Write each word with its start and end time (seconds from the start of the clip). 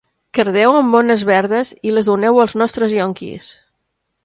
Cardeu 0.35 0.71
amb 0.77 0.89
mones 0.93 1.25
verdes 1.31 1.75
i 1.89 1.93
les 1.95 2.11
doneu 2.13 2.41
als 2.47 2.59
nostres 2.65 2.99
ionquis. 2.99 3.49